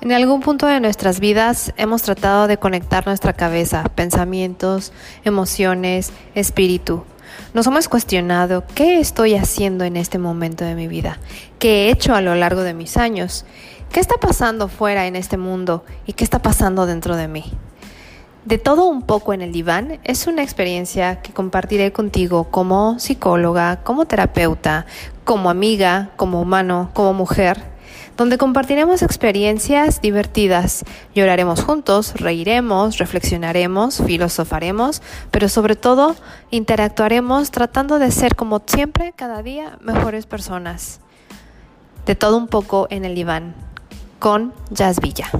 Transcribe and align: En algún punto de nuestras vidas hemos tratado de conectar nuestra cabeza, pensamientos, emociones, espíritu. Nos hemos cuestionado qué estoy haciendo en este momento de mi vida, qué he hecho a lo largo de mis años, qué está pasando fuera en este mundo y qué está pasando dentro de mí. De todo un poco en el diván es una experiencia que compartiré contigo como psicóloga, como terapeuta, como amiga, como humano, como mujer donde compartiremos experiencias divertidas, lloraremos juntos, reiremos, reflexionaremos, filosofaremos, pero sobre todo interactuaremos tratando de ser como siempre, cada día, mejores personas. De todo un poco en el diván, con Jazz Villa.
En 0.00 0.12
algún 0.12 0.40
punto 0.42 0.68
de 0.68 0.78
nuestras 0.78 1.18
vidas 1.18 1.72
hemos 1.76 2.02
tratado 2.02 2.46
de 2.46 2.56
conectar 2.56 3.04
nuestra 3.04 3.32
cabeza, 3.32 3.82
pensamientos, 3.96 4.92
emociones, 5.24 6.12
espíritu. 6.36 7.02
Nos 7.52 7.66
hemos 7.66 7.88
cuestionado 7.88 8.62
qué 8.76 9.00
estoy 9.00 9.34
haciendo 9.34 9.82
en 9.82 9.96
este 9.96 10.18
momento 10.18 10.64
de 10.64 10.76
mi 10.76 10.86
vida, 10.86 11.18
qué 11.58 11.86
he 11.86 11.90
hecho 11.90 12.14
a 12.14 12.20
lo 12.20 12.36
largo 12.36 12.62
de 12.62 12.74
mis 12.74 12.96
años, 12.96 13.44
qué 13.90 13.98
está 13.98 14.18
pasando 14.18 14.68
fuera 14.68 15.08
en 15.08 15.16
este 15.16 15.36
mundo 15.36 15.84
y 16.06 16.12
qué 16.12 16.22
está 16.22 16.40
pasando 16.42 16.86
dentro 16.86 17.16
de 17.16 17.26
mí. 17.26 17.52
De 18.44 18.58
todo 18.58 18.84
un 18.84 19.02
poco 19.02 19.32
en 19.32 19.42
el 19.42 19.50
diván 19.50 19.98
es 20.04 20.28
una 20.28 20.44
experiencia 20.44 21.22
que 21.22 21.32
compartiré 21.32 21.92
contigo 21.92 22.44
como 22.52 23.00
psicóloga, 23.00 23.82
como 23.82 24.04
terapeuta, 24.04 24.86
como 25.24 25.50
amiga, 25.50 26.10
como 26.16 26.40
humano, 26.40 26.90
como 26.94 27.14
mujer 27.14 27.77
donde 28.18 28.36
compartiremos 28.36 29.02
experiencias 29.02 30.02
divertidas, 30.02 30.84
lloraremos 31.14 31.62
juntos, 31.62 32.14
reiremos, 32.16 32.98
reflexionaremos, 32.98 34.02
filosofaremos, 34.04 35.00
pero 35.30 35.48
sobre 35.48 35.76
todo 35.76 36.16
interactuaremos 36.50 37.52
tratando 37.52 38.00
de 38.00 38.10
ser 38.10 38.34
como 38.34 38.60
siempre, 38.66 39.12
cada 39.14 39.42
día, 39.44 39.78
mejores 39.80 40.26
personas. 40.26 41.00
De 42.06 42.16
todo 42.16 42.36
un 42.36 42.48
poco 42.48 42.88
en 42.90 43.04
el 43.04 43.14
diván, 43.14 43.54
con 44.18 44.52
Jazz 44.70 44.98
Villa. 45.00 45.30